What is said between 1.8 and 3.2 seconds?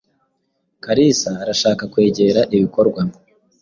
kwegera ibikorwa.